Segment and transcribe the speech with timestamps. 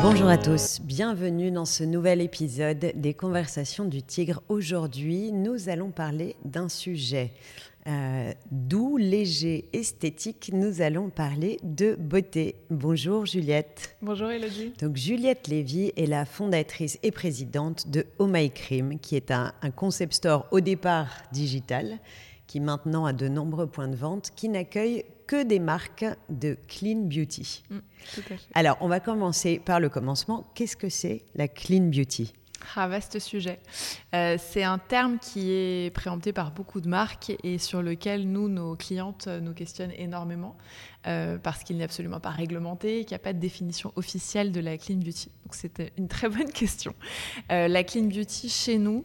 [0.00, 4.40] Bonjour à tous, bienvenue dans ce nouvel épisode des Conversations du Tigre.
[4.48, 7.32] Aujourd'hui, nous allons parler d'un sujet
[7.88, 10.50] euh, doux, léger, esthétique.
[10.52, 12.54] Nous allons parler de beauté.
[12.70, 13.96] Bonjour Juliette.
[14.00, 14.72] Bonjour Elodie.
[14.80, 19.52] Donc Juliette Lévy est la fondatrice et présidente de Oh My Cream, qui est un,
[19.62, 21.98] un concept store au départ digital,
[22.46, 27.02] qui maintenant a de nombreux points de vente, qui n'accueille que des marques de clean
[27.02, 27.62] beauty.
[27.70, 27.78] Mm,
[28.14, 28.48] tout à fait.
[28.54, 30.50] Alors, on va commencer par le commencement.
[30.56, 32.32] Qu'est-ce que c'est la clean beauty?
[32.74, 33.60] Ah, vaste sujet.
[34.14, 38.48] Euh, c'est un terme qui est préempté par beaucoup de marques et sur lequel nous,
[38.48, 40.56] nos clientes, euh, nous questionnent énormément
[41.06, 44.60] euh, parce qu'il n'est absolument pas réglementé, qu'il n'y a pas de définition officielle de
[44.60, 45.30] la clean beauty.
[45.44, 46.94] Donc, c'était une très bonne question.
[47.52, 49.04] Euh, la clean beauty, chez nous,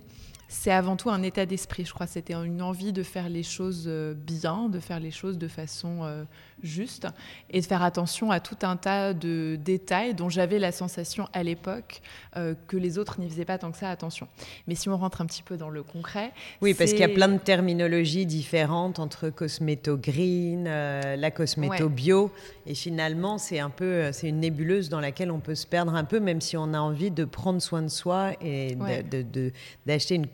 [0.54, 1.84] c'est avant tout un état d'esprit.
[1.84, 5.10] Je crois que c'était une envie de faire les choses euh, bien, de faire les
[5.12, 6.24] choses de façon euh,
[6.62, 7.08] juste
[7.50, 11.42] et de faire attention à tout un tas de détails dont j'avais la sensation à
[11.44, 12.02] l'époque
[12.38, 14.28] euh, que les autres n'y faisaient pas tant que ça attention.
[14.68, 16.32] Mais si on rentre un petit peu dans le concret.
[16.62, 21.86] Oui, parce qu'il y a plein de terminologies différentes entre cosméto green, euh, la cosméto
[21.86, 21.90] Ouais.
[21.90, 22.32] bio,
[22.68, 26.04] et finalement c'est un peu, c'est une nébuleuse dans laquelle on peut se perdre un
[26.04, 29.52] peu, même si on a envie de prendre soin de soi et de- de-
[29.88, 30.28] d'acheter une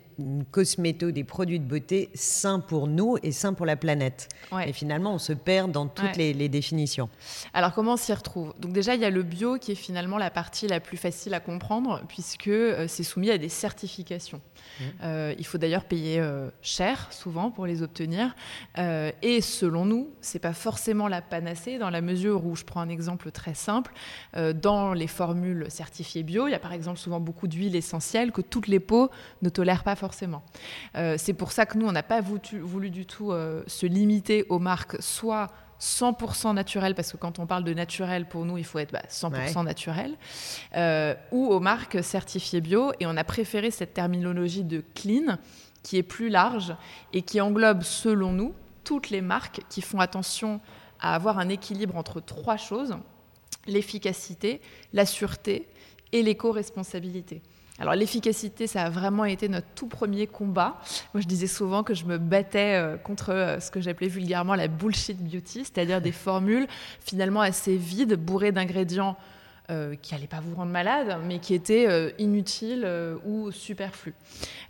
[0.50, 4.28] cosméto, des produits de beauté sains pour nous et sains pour la planète.
[4.52, 4.68] Ouais.
[4.68, 6.12] Et finalement, on se perd dans toutes Ouais.
[6.16, 7.08] les, les définitions.
[7.52, 8.54] Alors comment on s'y retrouve?
[8.58, 11.34] Donc déjà il y a le bio qui est finalement la partie la plus facile
[11.34, 14.40] à comprendre puisque euh, c'est soumis à des certifications.
[15.02, 18.34] Euh, il faut d'ailleurs payer euh, cher souvent pour les obtenir
[18.78, 22.80] Euh, et selon nous c'est pas forcément la panacée dans la mesure où je prends
[22.80, 23.92] un exemple très simple
[24.54, 28.40] dans les formules certifiées bio il y a par exemple souvent beaucoup d'huiles essentielles que
[28.42, 29.10] toutes les peaux
[29.42, 30.09] ne tolèrent pas forcément.
[30.96, 33.86] Euh, c'est pour ça que nous on n'a pas voulu, voulu du tout euh, se
[33.86, 35.48] limiter aux marques soit
[35.80, 39.02] 100% naturel, parce que quand on parle de naturel, pour nous, il faut être bah,
[39.08, 39.62] 100% Ouais.
[39.64, 40.14] naturel,
[40.76, 42.92] euh, ou aux marques certifiées bio.
[43.00, 45.38] Et on a préféré cette terminologie de clean,
[45.82, 46.74] qui est plus large
[47.14, 48.54] et qui englobe, selon nous,
[48.84, 50.60] toutes les marques qui font attention
[51.00, 52.96] à avoir un équilibre entre trois choses,
[53.66, 54.60] l'efficacité,
[54.92, 55.66] la sûreté
[56.12, 57.40] et l'éco-responsabilité.
[57.80, 60.76] Alors l'efficacité, ça a vraiment été notre tout premier combat.
[61.14, 64.54] Moi, je disais souvent que je me battais euh, contre euh, ce que j'appelais vulgairement
[64.54, 66.66] la bullshit beauty, c'est-à-dire des formules
[67.00, 69.16] finalement assez vides, bourrées d'ingrédients
[69.70, 74.14] euh, qui n'allaient pas vous rendre malade, mais qui étaient euh, inutiles euh, ou superflus.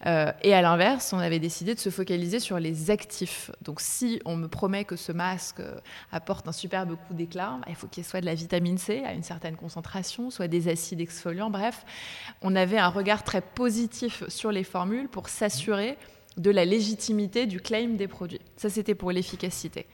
[0.06, 3.50] Euh, et à l'inverse, on avait décidé de se focaliser sur les actifs.
[3.62, 5.78] Donc si on me promet que ce masque euh,
[6.12, 9.12] apporte un superbe coup d'éclat, bah, il faut qu'il soit de la vitamine C à
[9.12, 11.84] une certaine concentration, soit des acides exfoliants, bref.
[12.42, 15.96] On avait un regard très positif sur les formules pour s'assurer
[16.36, 18.40] de la légitimité du claim des produits.
[18.56, 19.86] Ça, c'était pour l'efficacité.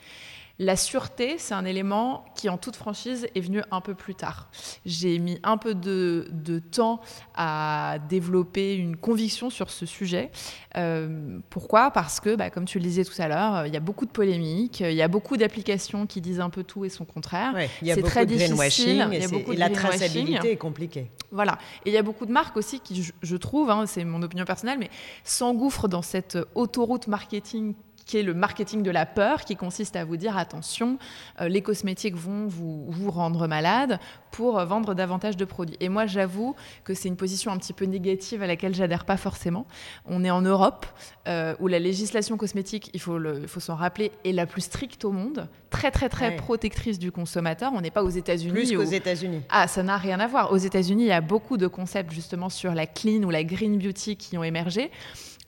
[0.59, 4.49] La sûreté, c'est un élément qui, en toute franchise, est venu un peu plus tard.
[4.87, 7.01] J'ai mis un peu de, de temps
[7.35, 10.31] à développer une conviction sur ce sujet.
[10.77, 11.91] Euh, pourquoi?
[11.91, 14.11] Parce que, bah, comme tu le disais tout à l'heure, il y a beaucoup de
[14.11, 17.53] polémiques, il y a beaucoup d'applications qui disent un peu tout et son contraire.
[17.55, 21.11] Ouais, C'est très de difficile, il y a beaucoup et de la traçabilité est compliquée.
[21.33, 21.59] Voilà.
[21.85, 24.23] Et il y a beaucoup de marques aussi qui, je, je trouve, hein, c'est mon
[24.23, 24.89] opinion personnelle, mais
[25.23, 27.75] s'engouffrent dans cette autoroute marketing
[28.07, 30.99] qui est le marketing de la peur, qui consiste à vous dire attention,
[31.41, 33.99] euh, les cosmétiques vont vous, vous rendre malade
[34.31, 35.77] pour euh, vendre davantage de produits.
[35.81, 39.17] Et moi, j'avoue que c'est une position un petit peu négative à laquelle j'adhère pas
[39.17, 39.67] forcément.
[40.07, 40.87] On est en Europe
[41.27, 44.61] euh, où la législation cosmétique, il faut, le- il faut s'en rappeler, est la plus
[44.63, 46.37] stricte au monde, très très très Ouais.
[46.37, 47.73] protectrice du consommateur.
[47.75, 49.43] On n'est pas aux États-Unis Plus où- qu'aux États-Unis.
[49.51, 50.53] ah, ça n'a rien à voir.
[50.53, 53.79] Aux États-Unis, il y a beaucoup de concepts justement sur la clean ou la green
[53.79, 54.93] beauty qui ont émergé.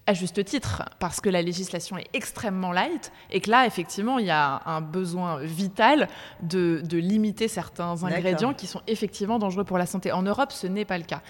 [0.09, 4.25] À juste titre, parce que la législation est extrêmement light et que là, effectivement, il
[4.25, 6.09] y a un besoin vital
[6.41, 10.11] de, de limiter certains ingrédients qui sont effectivement dangereux pour la santé.
[10.11, 11.21] En Europe, ce n'est pas le cas.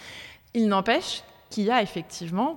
[0.55, 2.56] Il n'empêche qu'il y a effectivement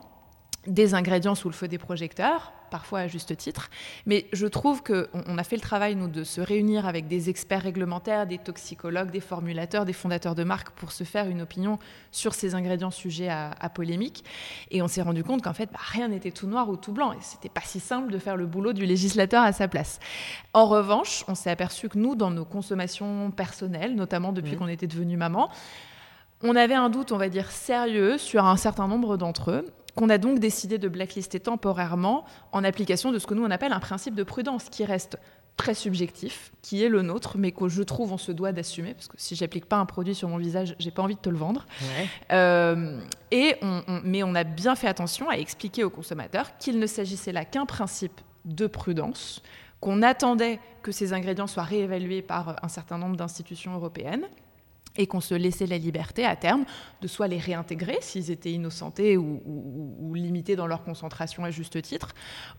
[0.67, 3.69] des ingrédients sous le feu des projecteurs, parfois à juste titre.
[4.07, 7.29] Mais je trouve qu'on on a fait le travail, nous, de se réunir avec des
[7.29, 11.77] experts réglementaires, des toxicologues, des formulateurs, des fondateurs de marques pour se faire une opinion
[12.11, 14.23] sur ces ingrédients sujets à, à polémique.
[14.71, 17.11] Et on s'est rendu compte qu'en fait, bah, rien n'était tout noir ou tout blanc.
[17.11, 19.99] Et c'était pas si simple de faire le boulot du législateur à sa place.
[20.53, 24.57] En revanche, on s'est aperçu que nous, dans nos consommations personnelles, notamment depuis Mhm.
[24.57, 25.49] qu'on était devenu maman,
[26.43, 29.65] on avait un doute, on va dire, sérieux sur un certain nombre d'entre eux
[29.95, 33.73] qu'on a donc décidé de blacklister temporairement en application de ce que nous on appelle
[33.73, 35.17] un principe de prudence qui reste
[35.57, 39.07] très subjectif, qui est le nôtre, mais que je trouve on se doit d'assumer, parce
[39.09, 41.37] que si j'applique pas un produit sur mon visage, j'ai pas envie de te le
[41.37, 41.65] vendre.
[41.81, 42.07] Ouais.
[42.31, 42.99] Euh,
[43.31, 46.87] et on- on- mais on a bien fait attention à expliquer aux consommateurs qu'il ne
[46.87, 49.43] s'agissait là qu'un principe de prudence,
[49.81, 54.27] qu'on attendait que ces ingrédients soient réévalués par un certain nombre d'institutions européennes
[54.97, 56.65] et qu'on se laissait la liberté à terme
[57.01, 62.09] de soit les réintégrer s'ils étaient innocentés ou, limités dans leur concentration à juste titre,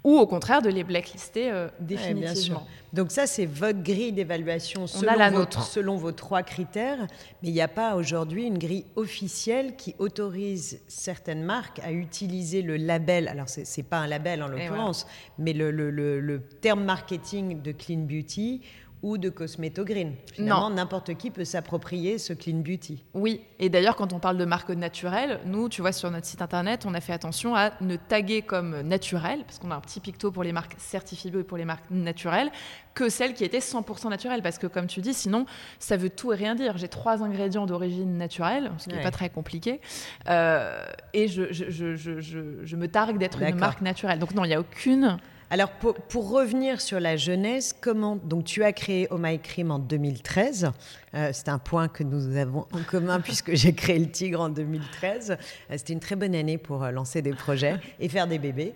[0.05, 2.67] ou au contraire de les blacklister euh, définitivement.
[2.93, 5.63] Donc ça, c'est votre grille d'évaluation selon, la nôtre.
[5.63, 7.07] selon vos trois critères,
[7.43, 12.63] mais il n'y a pas aujourd'hui une grille officielle qui autorise certaines marques à utiliser
[12.63, 15.07] le label, alors ce n'est pas un label en l'occurrence,
[15.39, 18.63] mais le, le terme marketing de Clean Beauty
[19.03, 20.15] ou de Cosmeto Green.
[20.33, 23.05] Finalement, n'importe qui peut s'approprier ce clean beauty.
[23.15, 26.43] Oui, et d'ailleurs, quand on parle de marque naturelle, nous, tu vois, sur notre site
[26.43, 30.01] internet, on a fait attention à ne taguer comme naturel, parce qu'on a un petit
[30.01, 32.51] picto pour les marques certifiées bio et pour les marques naturelles,
[32.95, 34.43] que celles qui étaient 100% naturelles.
[34.43, 35.47] Parce que, comme tu dis, sinon,
[35.79, 36.79] ça veut tout et rien dire.
[36.79, 39.81] J'ai trois ingrédients d'origine naturelle, ce qui n'est pas très compliqué,
[40.29, 44.19] euh, et je, je, je, je, me targue d'être une marque naturelle.
[44.19, 45.19] Donc, non, il n'y a aucune
[45.53, 49.79] alors, pour, revenir sur la jeunesse, comment donc tu as créé Oh My Cream en
[49.79, 50.73] 2013.
[51.13, 54.49] Euh, c'est un point que nous avons en commun puisque j'ai créé le Tigre en
[54.49, 55.33] 2013.
[55.33, 55.37] Euh,
[55.77, 58.73] c'était une très bonne année pour euh, lancer des projets et faire des bébés.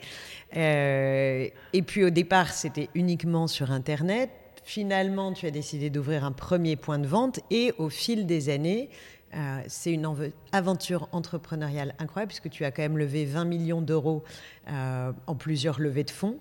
[0.52, 4.28] et puis au départ, c'était uniquement sur Internet.
[4.62, 8.90] Finalement, tu as décidé d'ouvrir un premier point de vente et au fil des années,
[9.37, 14.25] euh, c'est une aventure entrepreneuriale incroyable puisque tu as quand même levé 20 millions d'euros
[14.71, 16.38] euh, en plusieurs levées de fonds.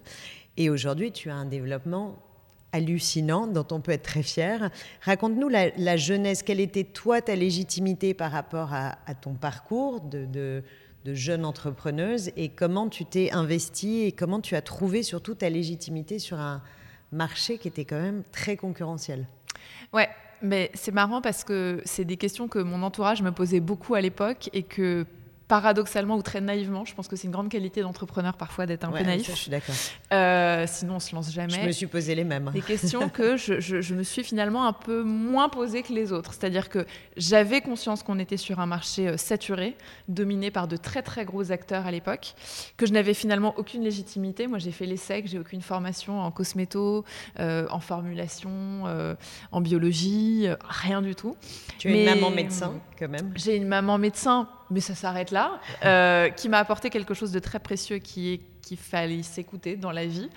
[0.56, 2.18] Et aujourd'hui, tu as un développement
[2.72, 4.70] hallucinant dont on peut être très fier.
[5.02, 6.42] Raconte-nous la, jeunesse.
[6.42, 12.32] Quelle était toi ta légitimité par rapport à, ton parcours de, de, jeune entrepreneuse?
[12.38, 14.04] Et comment tu t'es investie?
[14.04, 16.62] Et comment tu as trouvé surtout ta légitimité sur un
[17.12, 19.26] marché qui était quand même très concurrentiel?
[19.94, 20.10] Ouais,
[20.42, 24.02] mais c'est marrant parce que c'est des questions que mon entourage me posait beaucoup à
[24.02, 25.06] l'époque et que
[25.48, 28.92] paradoxalement ou très naïvement, je pense que c'est une grande qualité d'entrepreneur parfois d'être un
[28.92, 29.30] peu naïf.
[29.30, 29.76] je suis d'accord.
[30.12, 31.54] Euh, sinon, on se lance jamais.
[31.54, 32.50] Je me suis posé les mêmes.
[32.52, 36.34] Des questions que je, je, me suis finalement un peu moins posées que les autres.
[36.34, 39.76] C'est-à-dire que j'avais conscience qu'on était sur un marché euh, saturé,
[40.08, 42.34] dominé par de très très gros acteurs à l'époque,
[42.78, 44.48] que je n'avais finalement aucune légitimité.
[44.48, 47.06] Moi, j'ai fait l'essai, j'ai aucune formation en cosméto,
[47.40, 48.84] euh, en formulation,
[49.52, 51.36] en biologie, rien du tout.
[51.78, 53.32] Tu es une maman médecin quand même.
[53.36, 57.40] J'ai une maman médecin mais ça s'arrête là, euh, qui m'a apporté quelque chose de
[57.40, 60.28] très précieux qui est qu'il fallait s'écouter dans la vie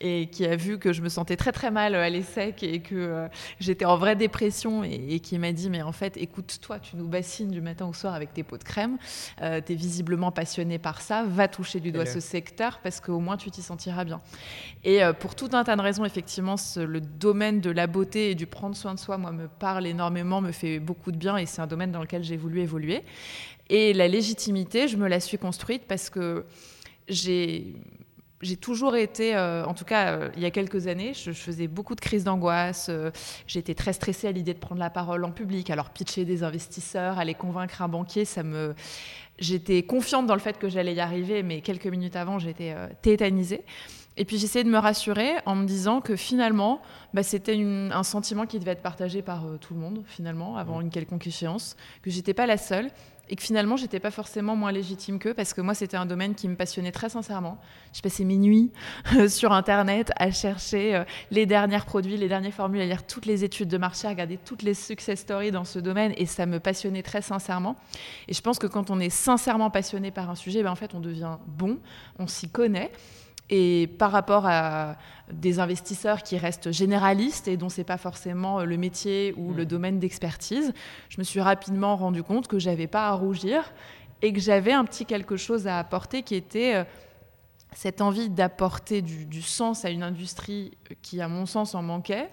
[0.00, 2.96] et qui a vu que je me sentais très très mal à l'ESSEC et que
[2.96, 3.28] euh,
[3.60, 7.48] j'étais en vraie dépression et, qui m'a dit mais en fait écoute-toi, tu nous bassines
[7.48, 8.98] du matin au soir avec tes pots de crème,
[9.40, 13.20] euh, tu es visiblement passionné par ça, va toucher du doigt ce secteur parce qu'au
[13.20, 14.20] moins tu t'y sentiras bien.
[14.82, 18.46] Et pour tout un tas de raisons, effectivement, le domaine de la beauté et du
[18.46, 21.60] prendre soin de soi, moi, me parle énormément, me fait beaucoup de bien et c'est
[21.60, 23.04] un domaine dans lequel j'ai voulu évoluer.
[23.68, 26.44] Et la légitimité, je me la suis construite parce que
[27.08, 27.74] j'ai
[28.42, 31.68] j'ai toujours été, euh, en tout cas euh, il y a quelques années, je, faisais
[31.68, 32.88] beaucoup de crises d'angoisse.
[32.90, 33.10] Euh,
[33.46, 35.70] j'étais très stressée à l'idée de prendre la parole en public.
[35.70, 38.74] Alors pitcher des investisseurs, aller convaincre un banquier, ça me,
[39.38, 43.64] j'étais confiante dans le fait que j'allais y arriver, mais quelques minutes avant, j'étais tétanisée.
[44.18, 46.80] Et puis j'essayais de me rassurer en me disant que finalement,
[47.12, 50.88] bah, c'était un sentiment qui devait être partagé par tout le monde, finalement, avant une
[50.88, 52.90] quelconque échéance, que j'étais pas la seule
[53.28, 56.34] et que finalement j'étais pas forcément moins légitime qu'eux parce que moi c'était un domaine
[56.34, 57.58] qui me passionnait très sincèrement.
[57.92, 58.72] Je passais mes nuits
[59.16, 63.26] euh, sur internet à chercher euh, les derniers produits, les dernières formules, à lire toutes
[63.26, 66.46] les études de marché, à regarder toutes les success stories dans ce domaine et ça
[66.46, 67.76] me passionnait très sincèrement.
[68.28, 70.94] Et je pense que quand on est sincèrement passionné par un sujet, ben en fait
[70.94, 71.78] on devient bon,
[72.18, 72.90] on s'y connaît.
[73.48, 74.96] Et par rapport à
[75.30, 79.66] des investisseurs qui restent généralistes et dont c'est pas forcément le métier ou le mm.
[79.66, 80.72] domaine d'expertise,
[81.08, 83.72] je me suis rapidement rendu compte que j'avais pas à rougir
[84.22, 86.84] et que j'avais un petit quelque chose à apporter qui était euh,
[87.72, 90.72] cette envie d'apporter du, sens à une industrie
[91.02, 92.30] qui, à mon sens, en manquait,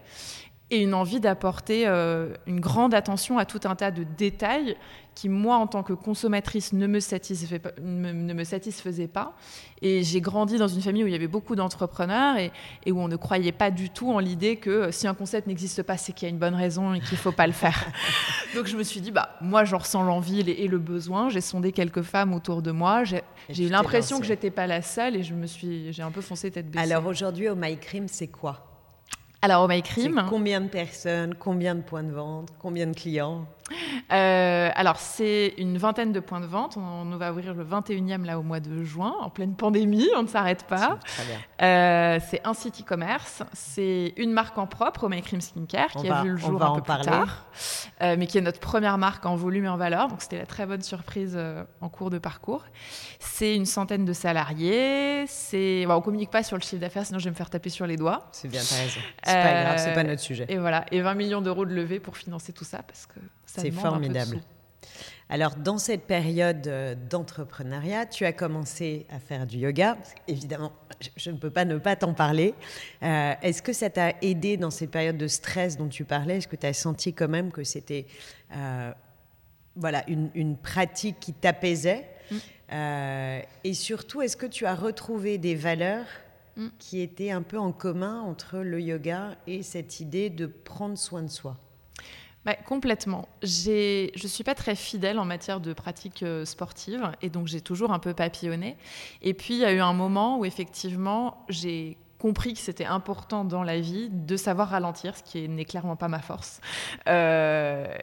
[0.73, 4.75] et une envie d'apporter euh, une grande attention à tout un tas de détails
[5.13, 9.35] qui, moi, en tant que consommatrice, ne me, satisfait pas, ne me satisfaisait pas.
[9.83, 12.51] Et j'ai grandi dans une famille où il y avait beaucoup d'entrepreneurs et,
[12.91, 15.83] où on ne croyait pas du tout en l'idée que euh, si un concept n'existe
[15.83, 17.85] pas, c'est qu'il y a une bonne raison et qu'il ne faut pas le faire.
[18.55, 21.29] Donc je me suis dit, bah, moi, j'en ressens l'envie et le besoin.
[21.29, 23.03] J'ai sondé quelques femmes autour de moi.
[23.03, 23.21] J'ai
[23.59, 26.49] eu l'impression que j'étais pas la seule et je me suis, j'ai un peu foncé
[26.49, 26.91] tête baissée.
[26.91, 28.72] Alors aujourd'hui, au My Cream, c'est quoi?
[29.43, 30.25] Alors, au My Cream.
[30.29, 33.45] Combien de personnes, combien de points de vente, combien de clients?
[34.11, 36.77] Euh, alors, c'est une vingtaine de points de vente.
[36.77, 40.27] On, va ouvrir le 21e là au mois de juin, en pleine pandémie, on ne
[40.27, 40.99] s'arrête pas.
[41.61, 46.23] Euh, c'est un site e-commerce, c'est une marque en propre, My Cream Skincare, qui a
[46.23, 47.45] vu le jour un peu plus tard.
[48.01, 50.07] euh, mais qui est notre première marque en volume et en valeur.
[50.07, 52.63] Donc c'était la très bonne surprise euh, en cours de parcours.
[53.19, 55.25] C'est une centaine de salariés.
[55.27, 57.69] C'est, bon, on communique pas sur le chiffre d'affaires, sinon je vais me faire taper
[57.69, 58.27] sur les doigts.
[58.31, 58.99] C'est bien, t'as raison.
[59.23, 60.45] C'est pas grave, c'est pas notre sujet.
[60.49, 63.61] Et voilà, et 20 millions d'euros de levée pour financer tout ça parce que ça
[63.71, 64.39] c'est formidable.
[65.29, 69.97] Alors, dans cette période euh, d'entrepreneuriat, tu as commencé à faire du yoga.
[70.27, 70.73] Évidemment,
[71.15, 72.53] je ne peux pas ne pas t'en parler.
[73.01, 76.37] Euh, est-ce que ça t'a aidé dans ces périodes de stress dont tu parlais?
[76.37, 78.05] Est-ce que tu as senti quand même que c'était
[78.55, 78.91] euh,
[79.75, 82.07] voilà, une, pratique qui t'apaisait?
[82.29, 82.35] Mm.
[83.63, 86.05] Et surtout, est-ce que tu as retrouvé des valeurs
[86.57, 86.67] mm.
[86.77, 91.23] qui étaient un peu en commun entre le yoga et cette idée de prendre soin
[91.23, 91.57] de soi?
[92.45, 93.27] Bah, complètement.
[93.41, 97.61] Je ne suis pas très fidèle en matière de pratique euh, sportive et donc j'ai
[97.61, 98.75] toujours un peu papillonné.
[99.21, 103.43] Et puis il y a eu un moment où effectivement j'ai compris que c'était important
[103.43, 106.61] dans la vie de savoir ralentir, ce qui n'est clairement pas ma force.
[107.07, 107.93] Euh,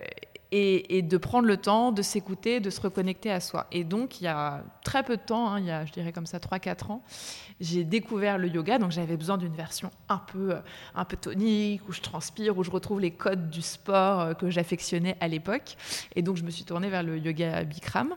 [0.53, 3.67] et, de prendre le temps de s'écouter, de se reconnecter à soi.
[3.71, 6.13] Et donc, il y a très peu de temps, hein, il y a, je dirais
[6.13, 7.03] comme ça, 3-4 ans,
[7.61, 8.79] j'ai découvert le yoga.
[8.79, 10.61] Donc, j'avais besoin d'une version un peu, euh,
[10.95, 14.51] un peu tonique, où je transpire, où je retrouve les codes du sport euh, que
[14.51, 15.77] j'affectionnais à l'époque.
[16.17, 18.15] Et donc, je me suis tournée vers le yoga Bikram.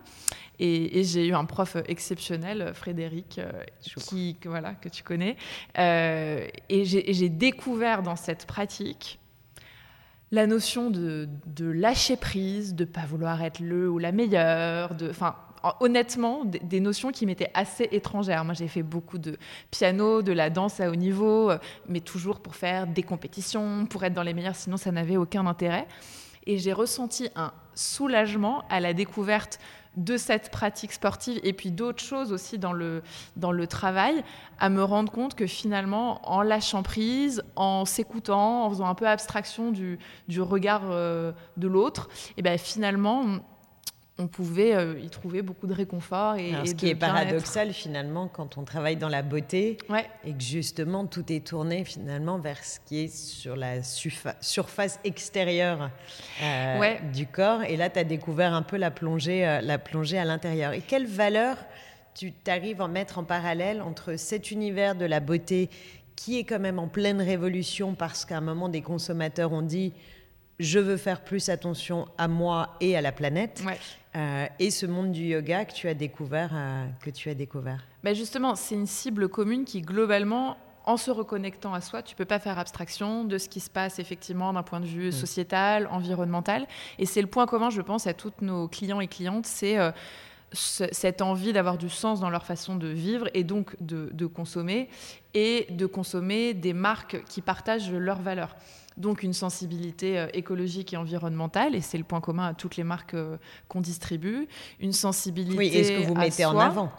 [0.59, 5.35] Et, j'ai eu un prof exceptionnel, Frédéric, euh, qui, voilà, que tu connais.
[5.75, 9.19] et j'ai découvert dans cette pratique
[10.33, 15.35] la notion de, lâcher prise, de pas vouloir être le ou la meilleure, enfin,
[15.79, 18.43] honnêtement, des, notions qui m'étaient assez étrangères.
[18.43, 19.37] Moi, j'ai fait beaucoup de
[19.69, 24.03] piano, de la danse à haut niveau, euh, mais toujours pour faire des compétitions, pour
[24.03, 25.87] être dans les meilleures, sinon ça n'avait aucun intérêt.
[26.47, 29.59] Et j'ai ressenti un soulagement à la découverte
[29.97, 33.03] de cette pratique sportive et puis d'autres choses aussi dans le,
[33.35, 34.23] dans le travail,
[34.59, 39.07] à me rendre compte que finalement, en lâchant prise, en s'écoutant, en faisant un peu
[39.07, 43.39] abstraction du, du regard euh, de l'autre, et ben finalement,
[44.19, 46.35] on pouvait euh, y trouver beaucoup de réconfort.
[46.35, 49.77] Et, ce qui est paradoxal finalement quand on travaille dans la beauté
[50.23, 55.89] et que justement tout est tourné finalement vers ce qui est sur la surface extérieure
[56.43, 57.63] euh, du corps.
[57.63, 60.73] Et là, tu as découvert un peu la plongée, euh, la plongée à l'intérieur.
[60.73, 61.57] Et quelle valeur
[62.13, 65.71] tu t'arrives à mettre en parallèle entre cet univers de la beauté
[66.15, 69.93] qui est quand même en pleine révolution parce qu'à un moment des consommateurs ont dit
[70.59, 73.63] je veux faire plus attention à moi et à la planète.
[74.15, 77.83] Euh, et ce monde du yoga que tu as découvert, euh, que tu as découvert?
[78.03, 80.55] Ben justement, c'est une cible commune qui globalement,
[80.85, 83.99] en se reconnectant à soi, tu peux pas faire abstraction de ce qui se passe
[83.99, 85.13] effectivement d'un point de vue mm.
[85.13, 86.67] sociétal, environnemental.
[86.99, 89.91] Et c'est le point commun, je pense, à tous nos clients et clientes, c'est euh,
[90.51, 94.89] cette envie d'avoir du sens dans leur façon de vivre et donc de, de consommer
[95.33, 98.55] et de consommer des marques qui partagent leurs valeurs
[98.97, 102.83] donc une sensibilité euh, écologique et environnementale, et c'est le point commun à toutes les
[102.83, 104.47] marques euh, qu'on distribue.
[104.79, 105.57] Une sensibilité.
[105.57, 106.91] Oui, et ce que vous mettez en avant.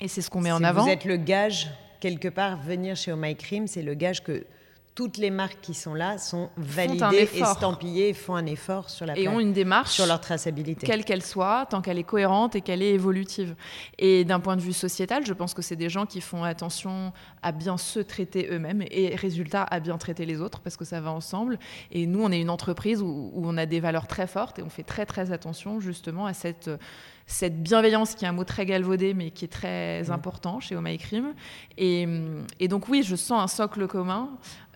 [0.00, 0.84] Et c'est ce qu'on met en avant.
[0.84, 1.70] Vous êtes le gage,
[2.00, 4.44] quelque part, venir chez Oh My Cream, c'est le gage que
[4.94, 9.26] toutes les marques qui sont là sont validées, estampillées, font un effort sur la et
[9.26, 12.80] ont une démarche sur leur traçabilité, quelle qu'elle soit, tant qu'elle est cohérente et qu'elle
[12.80, 13.56] est évolutive.
[13.98, 17.12] Et d'un point de vue sociétal, je pense que c'est des gens qui font attention
[17.42, 21.00] à bien se traiter eux-mêmes et résultat à bien traiter les autres parce que ça
[21.00, 21.58] va ensemble.
[21.90, 24.62] Et nous, on est une entreprise où, où on a des valeurs très fortes et
[24.62, 26.70] on fait très très attention justement à cette
[27.26, 30.12] cette bienveillance qui est un mot très galvaudé mais qui est très mmh.
[30.12, 30.82] important chez Oh
[31.76, 32.08] Et,
[32.60, 34.30] et, donc oui, je sens un socle commun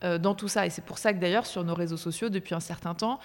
[0.05, 0.67] euh, dans tout ça.
[0.67, 3.21] Et c'est pour ça que d'ailleurs sur nos réseaux sociaux, depuis un certain temps,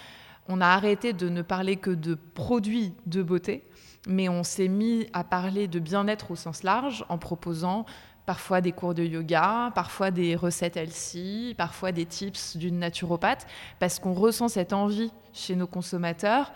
[0.47, 3.63] on a arrêté de ne parler que de produits de beauté,
[4.07, 7.85] mais on s'est mis à parler de bien-être au sens large en proposant
[8.25, 13.45] parfois des cours de yoga, parfois des recettes healthy, parfois des tips d'une naturopathe,
[13.79, 16.51] parce qu'on ressent cette envie chez nos consommateurs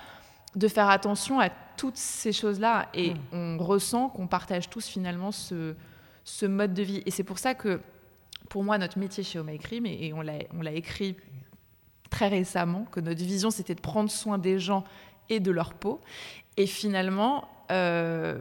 [0.57, 2.89] de faire attention à toutes ces choses-là.
[2.93, 3.19] Et mm.
[3.31, 5.75] on ressent qu'on partage tous finalement ce,
[6.23, 7.03] ce mode de vie.
[7.05, 7.79] Et c'est pour ça que,
[8.49, 11.15] pour moi, notre métier chez Oh Cream, et, on l'a écrit
[12.09, 14.83] très récemment, que notre vision, c'était de prendre soin des gens
[15.29, 16.01] et de leur peau.
[16.55, 18.39] Et finalement, euh,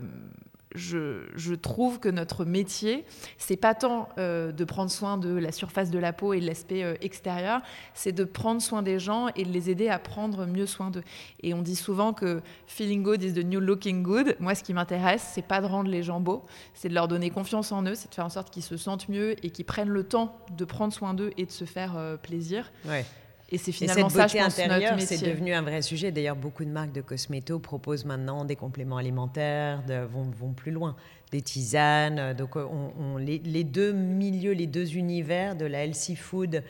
[0.76, 3.04] je, trouve que notre métier,
[3.38, 6.47] c'est pas tant euh, de prendre soin de la surface de la peau et de
[6.47, 7.62] l'aspect euh, extérieur,
[7.95, 11.02] c'est de prendre soin des gens et de les aider à prendre mieux soin d'eux.
[11.42, 14.37] Et on dit souvent que feeling good is the new looking good.
[14.38, 17.30] Moi, ce qui m'intéresse, c'est pas de rendre les gens beaux, c'est de leur donner
[17.30, 19.88] confiance en eux, c'est de faire en sorte qu'ils se sentent mieux et qu'ils prennent
[19.88, 22.71] le temps de prendre soin d'eux et de se faire euh, plaisir.
[22.85, 23.04] Ouais.
[23.50, 26.10] Et c'est finalement cette beauté intérieure, c'est devenu un vrai sujet.
[26.10, 30.96] D'ailleurs, beaucoup de marques de cosméto proposent maintenant des compléments alimentaires, vont, vont, plus loin,
[31.30, 32.34] des tisanes.
[32.34, 36.62] Donc, on, les, deux milieux, les deux univers de la healthy food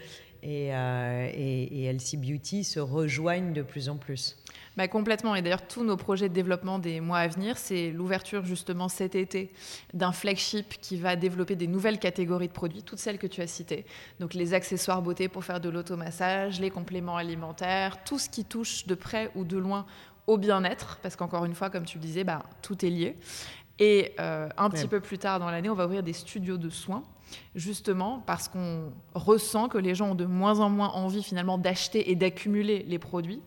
[0.43, 4.37] et, euh, et, et LC Beauty se rejoignent de plus en plus.
[4.77, 5.35] Bah, complètement.
[5.35, 9.15] Et d'ailleurs, tous nos projets de développement des mois à venir, c'est l'ouverture justement cet
[9.15, 9.51] été
[9.95, 13.47] d'un flagship qui va développer des nouvelles catégories de produits, toutes celles que tu as
[13.47, 13.87] citées.
[14.21, 18.87] Donc les accessoires beauté pour faire de l'automassage, les compléments alimentaires, tout ce qui touche
[18.87, 19.87] de près ou de loin
[20.27, 23.17] au bien-être, parce qu'encore une fois, comme tu le disais, bah, tout est lié.
[23.79, 26.71] Et euh, un petit peu plus tard dans l'année, on va ouvrir des studios de
[26.71, 27.03] soins,
[27.55, 32.11] justement parce qu'on ressent que les gens ont de moins en moins envie finalement d'acheter
[32.11, 33.41] et d'accumuler les produits,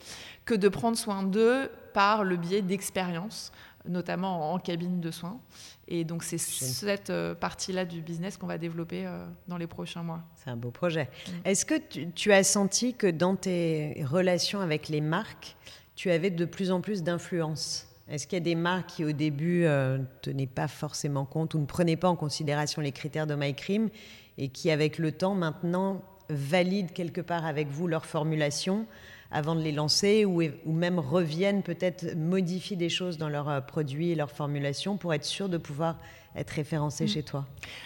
[0.46, 3.52] que de prendre soin d'eux par le biais d'expériences,
[3.88, 5.40] notamment en cabine de soins.
[5.88, 10.04] Et donc c'est cette euh, partie-là du business qu'on va développer euh, dans les prochains
[10.04, 10.22] mois.
[10.36, 11.06] C'est un beau projet.
[11.06, 11.32] Mm.
[11.46, 15.56] Est-ce que tu, tu, as senti que dans tes relations avec les marques,
[15.96, 17.89] tu avais de plus en plus d'influence?
[18.10, 21.54] Est-ce qu'il y a des marques qui, au début, ne euh, tenaient pas forcément compte
[21.54, 23.90] ou ne prenaient pas en considération les critères de MyCream
[24.38, 28.86] et qui, avec le temps, maintenant, valident quelque part avec vous leur formulation
[29.32, 33.62] avant de les lancer ou, ou même reviennent peut-être modifier des choses dans leurs euh,
[33.62, 35.98] produits et leurs formulations pour être sûr de pouvoir
[36.36, 37.08] être référencé mm.
[37.08, 37.46] chez toi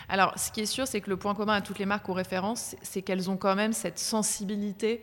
[0.10, 2.14] Alors, ce qui est sûr, c'est que le point commun à toutes les marques aux
[2.14, 5.02] références, c'est qu'elles ont quand même cette sensibilité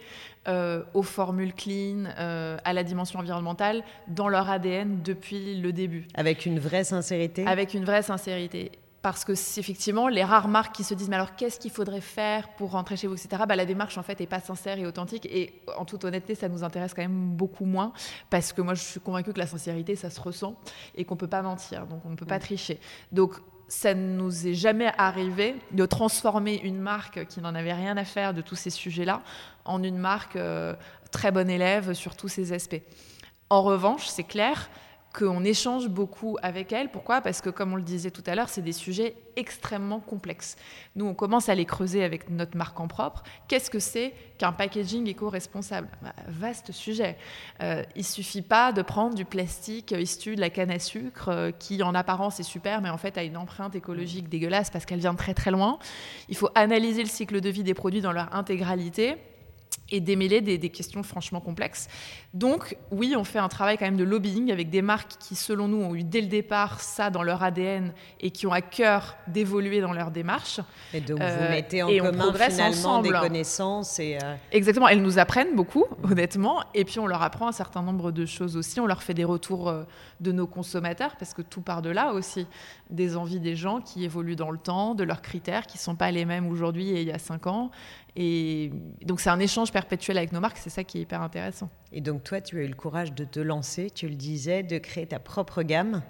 [0.49, 6.06] euh, aux formules clean, euh, à la dimension environnementale, dans leur ADN depuis le début.
[6.14, 7.47] Avec une vraie sincérité?
[7.47, 11.16] Avec une vraie sincérité parce que c'est effectivement les rares marques qui se disent mais
[11.16, 14.21] alors qu'est-ce qu'il faudrait faire pour rentrer chez vous etc bah, la démarche en fait
[14.21, 15.26] est pas sincère et authentique.
[15.26, 17.92] Et en toute honnêteté ça nous intéresse quand même beaucoup moins.
[18.28, 20.54] Parce que moi je suis convaincue que la sincérité ça se ressent
[20.95, 21.87] et qu'on peut pas mentir.
[21.87, 22.78] Donc on ne peut pas tricher.
[23.12, 23.35] Donc
[23.69, 28.04] ça ne nous est jamais arrivé de transformer une marque qui n'en avait rien à
[28.04, 29.23] faire de tous ces sujets-là
[29.64, 30.75] en une marque euh,
[31.12, 32.83] très bonne élève sur tous ces aspects.
[33.49, 34.69] En revanche, c'est clair,
[35.12, 36.90] qu'on échange beaucoup avec elle.
[36.90, 37.21] Pourquoi?
[37.21, 40.57] Parce que, comme on le disait tout à l'heure, c'est des sujets extrêmement complexes.
[40.95, 43.25] Nous, on commence à les creuser avec notre marque en propre.
[43.49, 45.88] Qu'est-ce que c'est qu'un packaging éco-responsable?
[46.02, 47.17] Bah, Vaste sujet.
[47.61, 51.50] Euh, il suffit pas de prendre du plastique issu de la canne à sucre, euh,
[51.50, 55.00] qui en apparence est super, mais en fait a une empreinte écologique dégueulasse parce qu'elle
[55.00, 55.79] vient très très loin.
[56.29, 59.17] Il faut analyser le cycle de vie des produits dans leur intégralité
[59.90, 61.88] et démêler des, questions franchement complexes.
[62.32, 65.68] Donc oui, on fait un travail quand même de lobbying avec des marques qui, selon
[65.68, 69.16] nous, ont eu dès le départ ça dans leur ADN et qui ont à cœur
[69.26, 70.61] d'évoluer dans leur démarche.
[70.94, 73.98] Et donc vous euh, mettez en commun finalement des connaissances.
[73.98, 77.83] Et euh, Exactement, elles nous apprennent beaucoup, honnêtement, et puis on leur apprend un certain
[77.83, 78.81] nombre de choses aussi.
[78.81, 79.83] On leur fait des retours euh,
[80.20, 82.46] de nos consommateurs, parce que tout part de là aussi,
[82.90, 85.96] des envies des gens qui évoluent dans le temps, de leurs critères qui ne sont
[85.96, 87.70] pas les mêmes aujourd'hui et il y a cinq ans.
[88.16, 88.73] Et
[89.05, 91.70] donc c'est un échange perpétuel avec nos marques, c'est ça qui est hyper intéressant.
[91.92, 94.79] Et donc toi, tu as eu le courage de te lancer, tu le disais, de
[94.79, 96.03] créer ta propre gamme,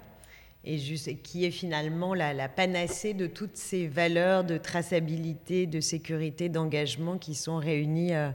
[0.63, 6.49] et juste, qui est finalement la, panacée de toutes ces valeurs de traçabilité, de sécurité,
[6.49, 8.29] d'engagement qui sont réunies euh,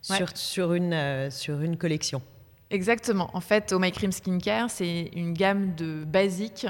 [0.00, 2.22] sur, sur, une, euh, sur une collection.
[2.70, 3.30] Exactement.
[3.34, 6.66] En fait, au My Cream Skincare, c'est une gamme de basiques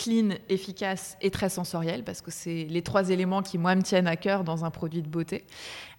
[0.00, 4.06] clean, efficace et très sensoriel, parce que c'est les trois éléments qui, moi, me tiennent
[4.06, 5.44] à cœur dans un produit de beauté,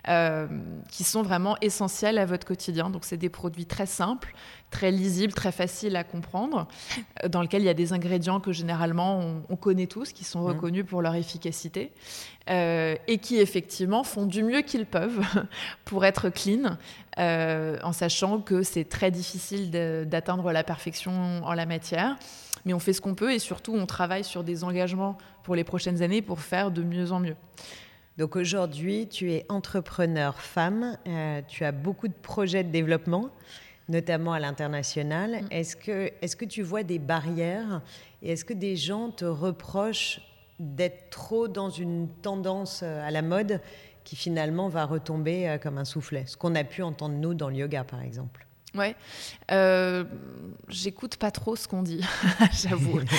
[0.08, 0.48] euh,
[0.90, 2.90] qui sont vraiment essentiels à votre quotidien.
[2.90, 4.34] Donc, c'est des produits très simples,
[4.72, 6.68] très lisibles, très faciles à comprendre,
[7.24, 10.42] euh, dans lesquels il y a des ingrédients que généralement on, connaît tous, qui sont
[10.42, 10.48] mmh.
[10.48, 11.92] reconnus pour leur efficacité,
[12.50, 15.24] euh, et qui effectivement font du mieux qu'ils peuvent
[15.86, 16.78] pour être clean,
[17.18, 19.70] en sachant que c'est très difficile
[20.10, 22.18] d'atteindre la perfection en la matière
[22.66, 25.64] mais on fait ce qu'on peut et surtout on travaille sur des engagements pour les
[25.64, 27.36] prochaines années pour faire de mieux en mieux.
[28.18, 33.30] Donc aujourd'hui, tu es entrepreneur femme, euh, tu as beaucoup de projets de développement,
[33.90, 35.44] notamment à l'international.
[35.44, 35.48] Mm.
[35.52, 37.82] Est-ce que, est que tu vois des barrières
[38.22, 40.22] et est-ce que des gens te reprochent
[40.60, 43.62] d'être trop dans une tendance euh, à la mode
[44.04, 46.26] qui finalement va retomber euh, comme un soufflet?
[46.28, 48.46] Ce qu'on a pu entendre nous dans le yoga par exemple.
[48.74, 48.96] Ouais,
[49.52, 50.06] euh,
[50.70, 52.02] j'écoute pas trop ce qu'on dit,
[52.64, 53.00] j'avoue.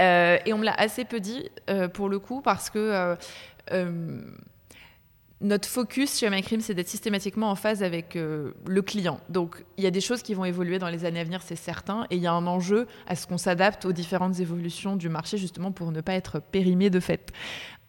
[0.00, 3.14] Euh, et on me l'a assez peu dit euh, pour le coup parce que
[5.42, 9.20] notre focus chez MyCream, c'est d'être systématiquement en phase avec le client.
[9.28, 11.56] Donc, il y a des choses qui vont évoluer dans les années à venir, c'est
[11.56, 15.10] certain, et il y a un enjeu à ce qu'on s'adapte aux différentes évolutions du
[15.10, 17.32] marché, justement pour ne pas être périmé de fait.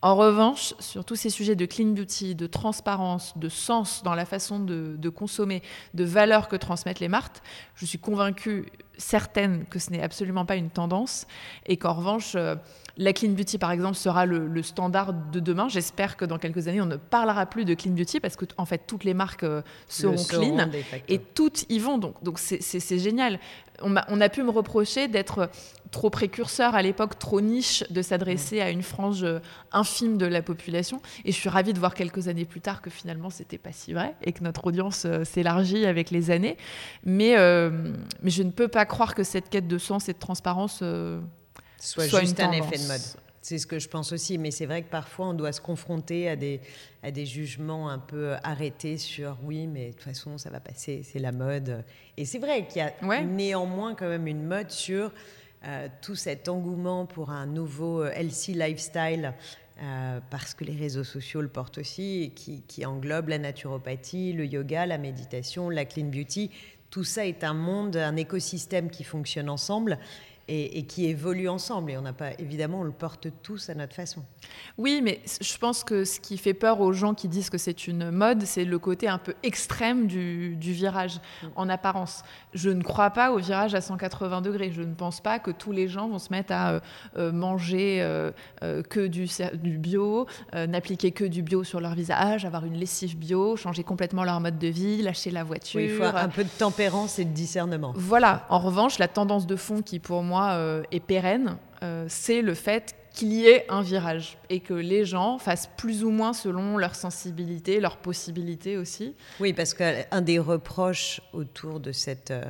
[0.03, 4.25] En revanche, sur tous ces sujets de clean beauty, de transparence, de sens dans la
[4.25, 5.63] façon de, consommer,
[5.93, 7.37] de valeur que transmettent les marques,
[7.75, 8.65] je suis convaincue,
[8.97, 11.27] certaine, que ce n'est absolument pas une tendance
[11.65, 12.56] et qu'en revanche, euh,
[12.97, 15.67] la clean beauty, par exemple, sera le, standard de demain.
[15.67, 18.65] J'espère que dans quelques années, on ne parlera plus de clean beauty parce que, en
[18.65, 20.69] fait, toutes les marques euh, seront clean
[21.10, 21.97] et toutes y vont.
[21.97, 23.39] Donc, donc c'est génial.
[23.82, 25.49] On a, on a, pu me reprocher d'être
[25.89, 29.25] trop précurseur à l'époque, trop niche de s'adresser à une frange
[29.71, 31.01] infime de la population.
[31.25, 33.93] Et je suis ravie de voir quelques années plus tard que finalement c'était pas si
[33.93, 36.56] vrai et que notre audience s'élargit avec les années.
[37.03, 37.36] Mais,
[38.21, 40.84] mais je ne peux pas croire que cette quête de sens et de transparence
[41.80, 43.02] soit, soit, juste un effet de mode.
[43.41, 46.30] C'est ce que je pense aussi, mais c'est vrai que parfois on doit se confronter
[46.30, 46.62] à des,
[47.04, 51.02] à des jugements un peu arrêtés sur oui, mais de toute façon ça va passer,
[51.04, 51.84] c'est la mode.
[52.15, 55.12] Et c'est vrai qu'il y a néanmoins quand même une mode sur
[55.65, 59.34] euh, tout cet engouement pour un nouveau healthy lifestyle.
[59.82, 64.32] Euh, parce que les réseaux sociaux le portent aussi, et qui, qui englobe la naturopathie,
[64.32, 66.52] le yoga, la méditation, la clean beauty.
[66.93, 69.97] Tout ça est un monde, un écosystème qui fonctionne ensemble
[70.47, 71.91] et, qui évoluent ensemble.
[71.91, 74.23] Et on n'a pas, évidemment, on le porte tous à notre façon.
[74.77, 77.88] Oui, mais je pense que ce qui fait peur aux gens qui disent que c'est
[77.88, 81.47] une mode, c'est le côté un peu extrême du, virage, mm.
[81.56, 82.23] en apparence.
[82.53, 84.71] Je ne crois pas au virage à 180 degrés.
[84.71, 86.79] Je ne pense pas que tous les gens vont se mettre à euh,
[87.17, 88.32] euh, manger euh,
[88.89, 93.56] que du, du bio, n'appliquer que du bio sur leur visage, avoir une lessive bio,
[93.56, 95.79] changer complètement leur mode de vie, lâcher la voiture.
[95.79, 97.93] il faut un peu de tempérance et de discernement.
[97.95, 98.45] Voilà.
[98.49, 102.54] En revanche, la tendance de fond qui, pour moi, euh, est pérenne, euh, c'est le
[102.54, 106.78] fait qu'il y ait un virage et que les gens fassent plus ou moins selon
[106.78, 109.15] leur sensibilité, leurs possibilités aussi.
[109.39, 112.43] Oui, parce qu'un des reproches autour de cette, euh,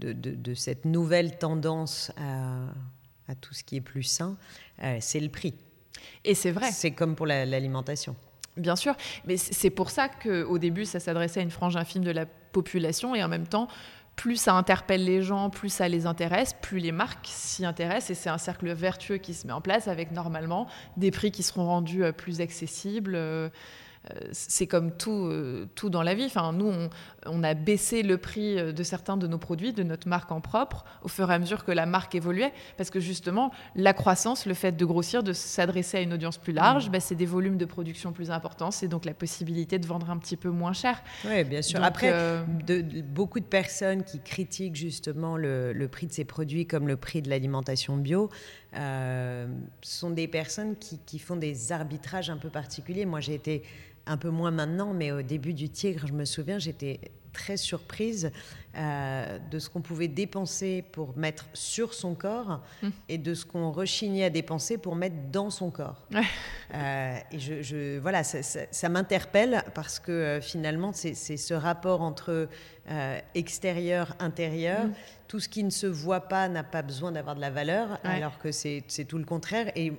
[0.00, 4.36] de, cette nouvelle tendance à, tout ce qui est plus sain,
[5.00, 5.54] c'est le prix.
[6.24, 6.70] Et c'est vrai.
[6.70, 8.14] C'est comme pour l'alimentation.
[8.56, 8.94] Bien sûr,
[9.26, 13.14] mais c'est pour ça qu'au début, ça s'adressait à une frange infime de la population
[13.14, 13.68] et en même temps,
[14.16, 18.14] plus ça interpelle les gens, plus ça les intéresse, plus les marques s'y intéressent et
[18.14, 21.66] c'est un cercle vertueux qui se met en place avec normalement des prix qui seront
[21.66, 23.14] rendus euh, plus accessibles.
[24.12, 26.26] Euh, c'est comme tout, euh, tout dans la vie.
[26.26, 26.72] Enfin, nous,
[27.26, 30.40] on, a baissé le prix euh, de certains de nos produits, de notre marque en
[30.40, 34.46] propre, au fur et à mesure que la marque évoluait, parce que justement, la croissance,
[34.46, 36.92] le fait de grossir, de s'adresser à une audience plus large, mmh.
[36.92, 40.18] bah, c'est des volumes de production plus importants, c'est donc la possibilité de vendre un
[40.18, 41.02] petit peu moins cher.
[41.24, 41.82] Oui, bien sûr.
[41.82, 42.12] Après,
[42.66, 47.22] de, beaucoup de personnes qui critiquent justement le, prix de ces produits comme le prix
[47.22, 48.30] de l'alimentation bio,
[49.82, 53.06] sont des personnes qui, qui, font des arbitrages un peu particuliers.
[53.06, 53.62] Moi, j'ai été
[54.06, 57.00] un peu moins maintenant, mais au début du Tigre, je me souviens, j'étais
[57.36, 58.30] très surprise
[58.76, 62.90] euh, de ce qu'on pouvait dépenser pour mettre sur son corps hum.
[63.10, 66.06] et de ce qu'on rechignait à dépenser pour mettre dans son corps.
[66.74, 72.48] Euh, et je, voilà, ça, m'interpelle parce que euh, finalement, c'est ce rapport entre
[73.34, 74.80] extérieur, intérieur.
[74.80, 74.92] Hum.
[75.28, 78.38] Tout ce qui ne se voit pas n'a pas besoin d'avoir de la valeur, alors
[78.38, 79.70] que c'est tout le contraire.
[79.76, 79.92] Et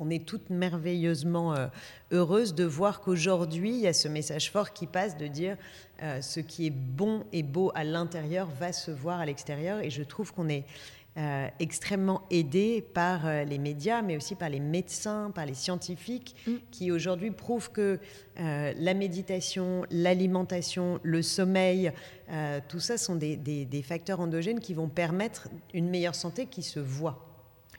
[0.00, 1.68] on est toutes merveilleusement euh,
[2.10, 5.56] heureuses de voir qu'aujourd'hui, il y a ce message fort qui passe de dire
[6.02, 9.80] euh, ce qui est bon et beau à l'intérieur va se voir à l'extérieur.
[9.80, 10.64] Et je trouve qu'on est
[11.18, 16.52] euh, extrêmement aidé par les médias, mais aussi par les médecins, par les scientifiques, mm.
[16.70, 17.98] qui aujourd'hui prouvent que
[18.36, 21.92] la méditation, l'alimentation, le sommeil,
[22.68, 27.29] tout ça sont des facteurs endogènes qui vont permettre une meilleure santé qui se voit.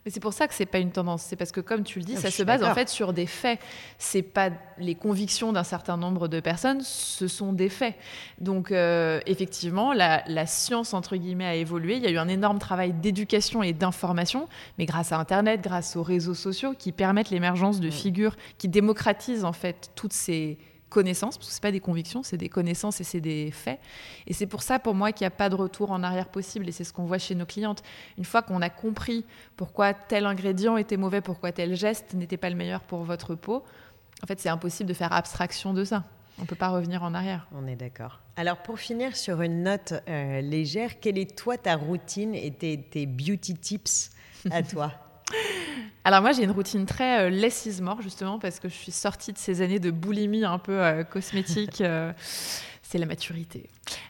[0.05, 1.21] Mais c'est pour ça que c'est pas une tendance.
[1.21, 3.59] C'est parce que, comme tu le dis, ça se base en fait sur des faits.
[3.99, 7.95] C'est pas les convictions d'un certain nombre de personnes, ce sont des faits.
[8.39, 11.97] Donc, euh, effectivement, la, science entre guillemets a évolué.
[11.97, 14.47] Il y a eu un énorme travail d'éducation et d'information,
[14.79, 17.91] mais grâce à Internet, grâce aux réseaux sociaux qui permettent l'émergence de mm.
[17.91, 20.57] figures qui démocratisent en fait toutes ces
[20.91, 23.79] connaissances, parce que ce pas des convictions, c'est des connaissances et c'est des faits.
[24.27, 26.69] Et c'est pour ça, pour moi, qu'il n'y a pas de retour en arrière possible.
[26.69, 27.81] Et c'est ce qu'on voit chez nos clientes.
[28.17, 29.25] Une fois qu'on a compris
[29.55, 33.63] pourquoi tel ingrédient était mauvais, pourquoi tel geste n'était pas le meilleur pour votre peau,
[34.23, 36.03] en fait, c'est impossible de faire abstraction de ça.
[36.37, 37.47] On ne peut pas revenir en arrière.
[37.53, 38.19] On est d'accord.
[38.35, 43.05] Alors, pour finir sur une note euh, légère, quelle est toi ta routine et tes
[43.05, 44.11] beauty tips
[44.51, 44.93] à toi?
[46.03, 48.91] alors moi j'ai une routine très euh, less is more justement parce que je suis
[48.91, 51.83] sortie de ces années de boulimie un peu euh, cosmétique.
[51.91, 52.13] Euh,
[52.83, 53.69] c'est la maturité.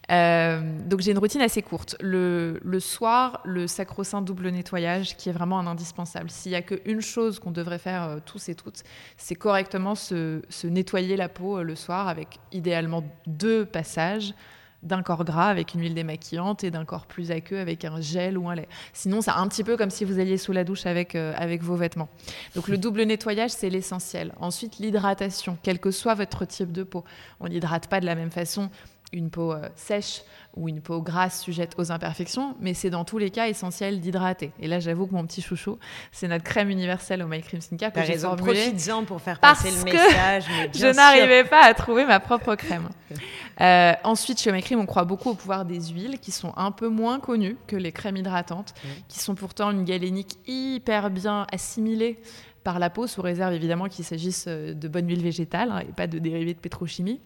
[0.10, 1.96] donc j'ai une routine assez courte.
[2.00, 6.32] Le, soir, le sacro-saint double nettoyage qui est vraiment un indispensable.
[6.32, 8.82] S'il n'y a qu'une chose qu'on devrait faire tous et toutes,
[9.18, 14.34] c'est correctement se, nettoyer la peau le soir avec idéalement deux passages
[14.84, 18.38] d'un corps gras avec une huile démaquillante et d'un corps plus aqueux avec un gel
[18.38, 18.68] ou un lait.
[18.94, 21.62] Sinon, c'est un petit peu comme si vous alliez sous la douche avec, euh, avec
[21.62, 22.10] vos vêtements.
[22.56, 24.34] Donc le double nettoyage, c'est l'essentiel.
[24.40, 27.04] Ensuite, l'hydratation, quel que soit votre type de peau.
[27.40, 28.70] On n'hydrate pas de la même façon
[29.14, 30.22] une peau euh, sèche
[30.56, 34.52] ou une peau grasse sujette aux imperfections, mais c'est dans tous les cas essentiel d'hydrater.
[34.60, 35.78] Et là, j'avoue que mon petit chouchou,
[36.12, 38.74] c'est notre crème universelle au My Cream Skincare que j'ai formulée.
[38.92, 40.46] en pour faire passer le message.
[40.74, 42.90] je n'arrivais pas à trouver ma propre crème.
[43.60, 46.72] Euh, ensuite, chez My Cream, on croit beaucoup au pouvoir des huiles qui sont un
[46.72, 48.88] peu moins connues que les crèmes hydratantes, mmh.
[49.08, 52.20] qui sont pourtant une galénique hyper bien assimilée
[52.64, 55.92] par la peau, sous réserve évidemment qu'il s'agisse euh, de bonne huile végétale hein, et
[55.92, 57.20] pas de dérivés de pétrochimie.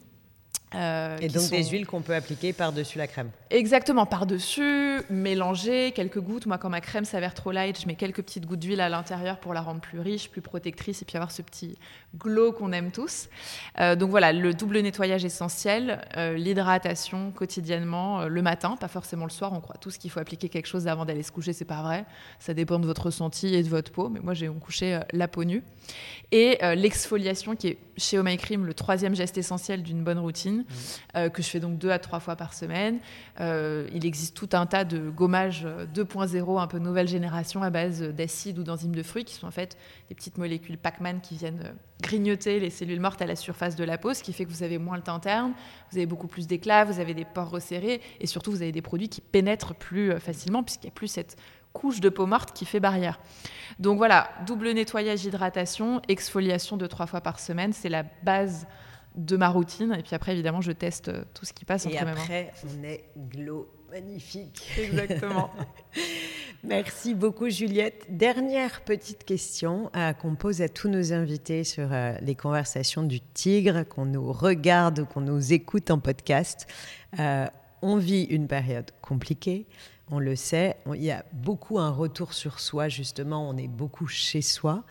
[0.75, 3.29] Euh, et donc des huiles qu'on peut appliquer par-dessus la crème.
[3.49, 6.45] Exactement, par-dessus, mélanger quelques gouttes.
[6.45, 9.39] Moi, quand ma crème s'avère trop light, je mets quelques petites gouttes d'huile à l'intérieur
[9.39, 11.77] pour la rendre plus riche, plus protectrice et puis avoir ce petit
[12.17, 13.29] glow qu'on aime tous.
[13.79, 19.31] Euh, donc voilà, le double nettoyage essentiel, euh, l'hydratation quotidiennement, le matin, pas forcément le
[19.31, 19.53] soir.
[19.53, 22.05] On croit tous qu'il faut appliquer quelque chose avant d'aller se coucher, c'est pas vrai.
[22.39, 25.43] Ça dépend de votre ressenti et de votre peau, mais moi j'ai couché la peau
[25.43, 25.63] nue.
[26.31, 30.64] Et l'exfoliation qui est chez Oh My Cream le troisième geste essentiel d'une bonne routine.
[31.15, 32.99] Euh, que je fais donc deux à trois fois par semaine.
[33.39, 38.01] Euh, il existe tout un tas de gommages 2.0, un peu nouvelle génération, à base
[38.01, 39.77] d'acides ou d'enzymes de fruits, qui sont en fait
[40.09, 43.83] des petites molécules Pac-Man qui viennent euh, grignoter les cellules mortes à la surface de
[43.83, 45.53] la peau, ce qui fait que vous avez moins le teint terne,
[45.91, 48.81] vous avez beaucoup plus d'éclat, vous avez des pores resserrés, et surtout vous avez des
[48.81, 51.37] produits qui pénètrent plus facilement, puisqu'il n'y a plus cette
[51.73, 53.19] couche de peau morte qui fait barrière.
[53.79, 58.65] Donc voilà, double nettoyage, hydratation, exfoliation de trois fois par semaine, c'est la base
[59.15, 59.95] de ma routine.
[59.97, 62.83] Et puis après, évidemment, je teste euh, tout ce qui passe entre Et après, on
[62.83, 64.71] est glow magnifique.
[64.79, 65.51] Exactement.
[66.63, 68.05] Merci beaucoup, Juliette.
[68.09, 73.21] Dernière petite question euh, qu'on pose à tous nos invités sur euh, les conversations du
[73.21, 76.67] tigre, qu'on nous regarde ou qu'on nous écoute en podcast.
[77.81, 79.67] on vit une période compliquée.
[80.11, 84.05] On le sait, il y a beaucoup un retour sur soi, justement, on est beaucoup
[84.05, 84.83] chez soi.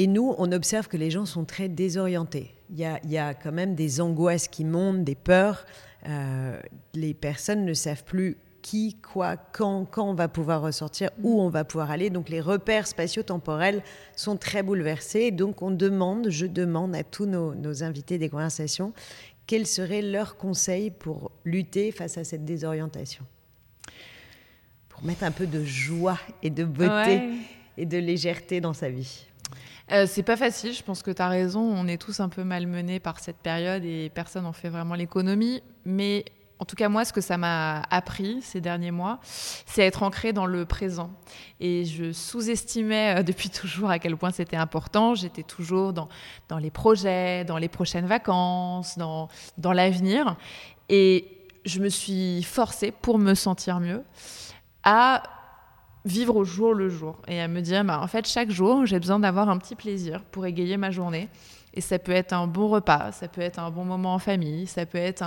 [0.00, 2.54] Et nous, on observe que les gens sont très désorientés.
[2.70, 5.66] Il y a, quand même des angoisses qui montent, des peurs.
[6.06, 6.60] Euh,
[6.94, 11.48] les personnes ne savent plus qui, quoi, quand, quand on va pouvoir ressortir, où on
[11.48, 12.10] va pouvoir aller.
[12.10, 13.82] Donc les repères spatio-temporels
[14.14, 15.32] sont très bouleversés.
[15.32, 18.92] Donc on demande, je demande à tous nos, nos invités des conversations,
[19.48, 23.24] quels seraient leurs conseils pour lutter face à cette désorientation?
[24.90, 27.22] Pour mettre un peu de joie et de beauté
[27.76, 29.27] et de légèreté dans sa vie.
[29.90, 31.60] Euh, c'est pas facile, je pense que tu as raison.
[31.60, 35.62] On est tous un peu malmenés par cette période et personne n'en fait vraiment l'économie.
[35.84, 36.24] Mais
[36.58, 40.32] en tout cas, moi, ce que ça m'a appris ces derniers mois, c'est être ancré
[40.32, 41.10] dans le présent.
[41.60, 45.14] Et je sous-estimais euh, depuis toujours à quel point c'était important.
[45.14, 46.08] J'étais toujours dans,
[46.58, 50.36] les projets, dans les prochaines vacances, dans, dans l'avenir.
[50.88, 54.02] Et je me suis forcée, pour me sentir mieux,
[54.82, 55.22] à
[56.08, 58.98] vivre au jour le jour et à me dire, bah, en fait, chaque jour, j'ai
[58.98, 61.28] besoin d'avoir un petit plaisir pour égayer ma journée.
[61.78, 64.66] Et ça peut être un bon repas, ça peut être un bon moment en famille,
[64.66, 65.22] ça peut être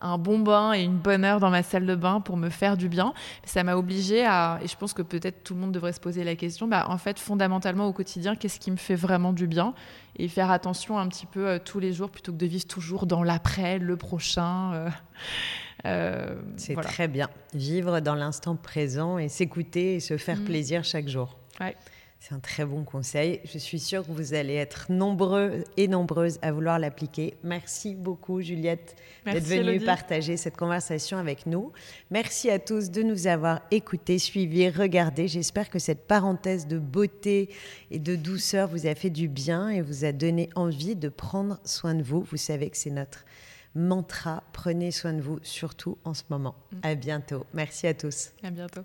[0.00, 2.76] un, bon bain et une bonne heure dans ma salle de bain pour me faire
[2.76, 3.12] du bien.
[3.44, 6.22] Ça m'a obligée à, et je pense que peut-être tout le monde devrait se poser
[6.22, 9.74] la question, bah, en fait, fondamentalement au quotidien, qu'est-ce qui me fait vraiment du bien?
[10.14, 13.06] Et faire attention un petit peu euh, tous les jours plutôt que de vivre toujours
[13.06, 14.74] dans l'après, le prochain.
[14.74, 14.88] Euh.
[15.86, 17.28] Euh, c'est très bien.
[17.52, 20.44] Vivre dans l'instant présent et s'écouter et se faire mm.
[20.44, 21.36] plaisir chaque jour.
[22.18, 23.40] C'est un très bon conseil.
[23.44, 27.34] Je suis sûre que vous allez être nombreux et nombreuses à vouloir l'appliquer.
[27.44, 31.72] Merci beaucoup, Juliette, d'être venue partager cette conversation avec nous.
[32.10, 35.28] Merci à tous de nous avoir écoutés, suivis, regardés.
[35.28, 37.48] J'espère que cette parenthèse de beauté
[37.90, 41.60] et de douceur vous a fait du bien et vous a donné envie de prendre
[41.64, 42.22] soin de vous.
[42.22, 43.24] Vous savez que c'est notre
[43.76, 44.42] mantra.
[44.52, 46.56] Prenez soin de vous, surtout en ce moment.
[46.72, 46.76] Mm.
[46.82, 47.46] À bientôt.
[47.54, 48.32] Merci à tous.
[48.42, 48.82] À bientôt.